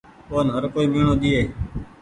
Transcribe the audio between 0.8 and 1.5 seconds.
ميڻو ۮيئي۔